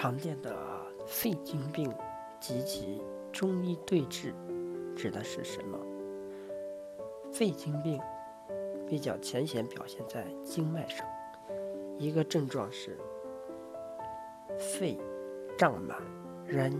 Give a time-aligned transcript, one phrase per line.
[0.00, 0.56] 常见的
[1.06, 1.92] 肺经病
[2.40, 4.32] 及其中医对治
[4.96, 5.78] 指的是什么？
[7.30, 8.00] 肺经病
[8.88, 11.06] 比较浅显表现在经脉上，
[11.98, 12.96] 一个症状是
[14.58, 14.98] 肺
[15.58, 15.98] 胀满、
[16.46, 16.72] 人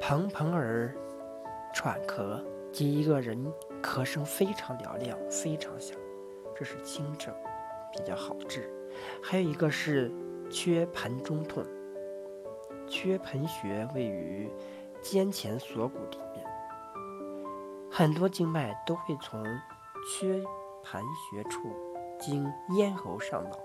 [0.00, 0.92] 砰砰而
[1.72, 2.42] 喘咳，
[2.72, 3.38] 及一个人
[3.80, 5.96] 咳声非常嘹亮、非常响，
[6.56, 7.32] 这是轻症，
[7.92, 8.68] 比较好治。
[9.22, 10.10] 还有一个是
[10.48, 11.64] 缺盆中痛，
[12.86, 14.48] 缺盆穴位于
[15.02, 16.44] 肩前锁骨里面，
[17.90, 19.42] 很多经脉都会从
[20.08, 20.42] 缺
[20.84, 21.60] 盆穴处
[22.18, 23.58] 经咽喉上脑，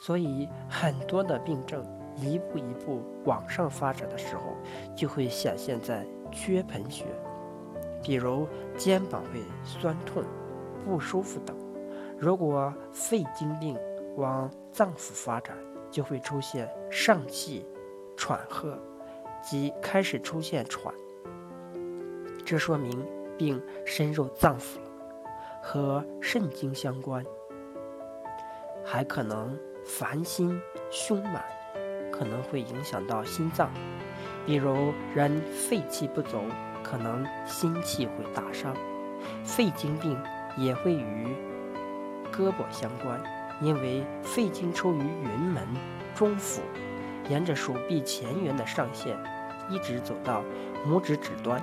[0.00, 1.84] 所以很多的病症
[2.16, 4.42] 一步一步往上发展的时候，
[4.96, 7.04] 就会显现在缺盆穴，
[8.02, 8.46] 比如
[8.76, 10.22] 肩膀会酸痛、
[10.84, 11.56] 不舒服等。
[12.18, 13.78] 如果肺经病，
[14.16, 15.54] 往脏腑发展，
[15.96, 17.64] 就会出现上气、
[18.18, 18.78] 喘喝，
[19.42, 20.94] 即开始出现喘。
[22.44, 23.02] 这说明
[23.38, 24.90] 病深入脏腑了，
[25.62, 27.24] 和肾经相关。
[28.84, 31.42] 还可能烦心、胸满，
[32.12, 33.70] 可能会影响到心脏。
[34.44, 36.42] 比如人肺气不足，
[36.84, 38.76] 可能心气会大伤。
[39.42, 40.14] 肺经病
[40.58, 41.34] 也会与
[42.30, 43.18] 胳膊相关。
[43.60, 45.66] 因为肺经出于云门
[46.14, 46.60] 中府，
[47.28, 49.18] 沿着手臂前缘的上线，
[49.70, 50.44] 一直走到
[50.86, 51.58] 拇指指端；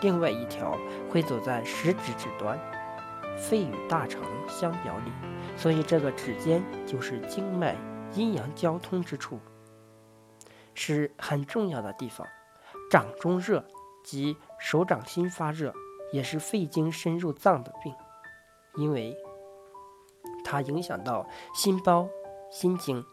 [0.00, 0.78] 另外一条
[1.10, 2.58] 会走在食指指端。
[3.36, 5.12] 肺与大肠相表里，
[5.56, 7.76] 所以这个指尖就是经脉
[8.14, 9.38] 阴阳交通之处，
[10.72, 12.26] 是很重要的地方。
[12.90, 13.64] 掌中热
[14.04, 15.74] 即手掌心发热，
[16.12, 17.92] 也是肺经深入脏的病，
[18.76, 19.14] 因为。
[20.54, 22.08] 它影响到心包、
[22.48, 23.04] 心经。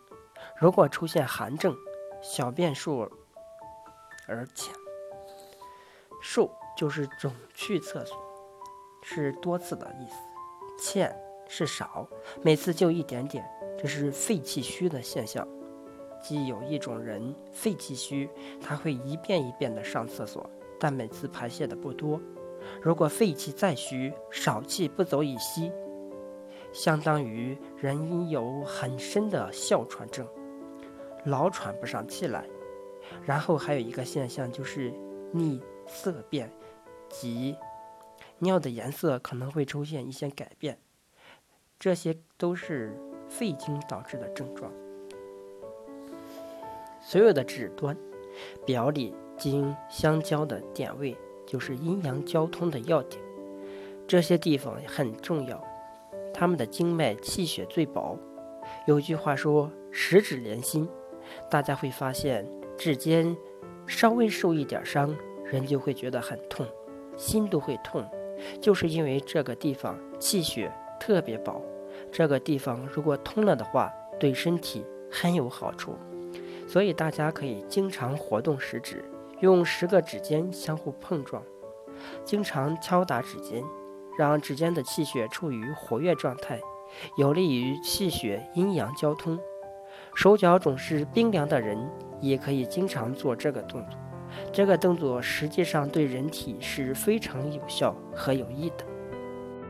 [0.60, 1.76] 如果出现寒症，
[2.22, 3.10] 小便数
[4.28, 4.72] 而浅，
[6.22, 8.16] 数就是总去厕所，
[9.02, 10.16] 是多次的意思；
[10.80, 11.16] 欠
[11.48, 12.08] 是少，
[12.44, 13.44] 每次就一点点，
[13.76, 15.48] 这是肺气虚的现象。
[16.22, 18.30] 即有一种人肺气虚，
[18.62, 20.48] 他会一遍一遍的上厕所，
[20.80, 22.22] 但每次排泄的不多。
[22.84, 25.72] 如果肺气再虚，少气不走以息。
[26.72, 30.28] 相当于人因有很深的哮喘症，
[31.26, 32.46] 老喘不上气来。
[33.26, 34.94] 然后还有一个现象就是
[35.34, 36.50] 逆色变，
[37.10, 37.56] 即
[38.40, 40.80] 尿的颜色可能会出现一些改变，
[41.78, 44.72] 这些都是肺经导致的症状。
[47.02, 47.98] 所有的指端
[48.66, 53.22] 表里经相交的点位，就是阴阳交通的要点，
[54.08, 55.62] 这些地方很重要。
[56.34, 58.18] 他们的经脉气血最薄，
[58.88, 60.88] 有句话说“十指连心”，
[61.50, 62.48] 大家会发现
[62.78, 63.36] 指尖
[63.86, 65.16] 稍微受一点伤，
[65.46, 66.66] 人就会觉得很痛，
[67.18, 68.04] 心都会痛，
[68.60, 71.62] 就是因为这个地方气血特别薄。
[72.12, 75.96] 这个地方如果通了的话，对身体很有好处，
[76.68, 79.04] 所以大家可以经常活动食指，
[79.40, 81.44] 用十个指尖相互碰撞，
[82.24, 83.64] 经常敲打指尖。
[84.18, 86.60] 让指尖的气血处于活跃状态，
[87.18, 89.40] 有利于气血阴阳交通。
[90.14, 91.90] 手脚总是冰凉的人，
[92.20, 94.00] 也可以经常做这个动作。
[94.52, 98.86] 这个动作实际上对人体是非常有效和有益的。